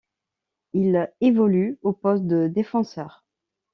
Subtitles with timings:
[0.73, 3.23] Il évolue au poste de défenseur.